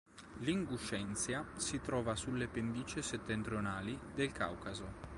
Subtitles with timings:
[0.39, 5.09] L'Inguscezia si trova sulle pendici settentrionali del Caucaso.